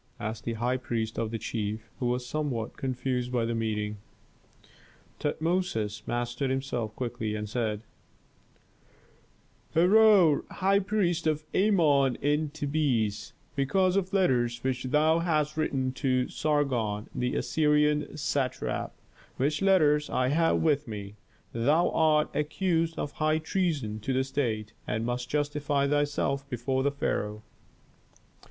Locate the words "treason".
23.37-23.99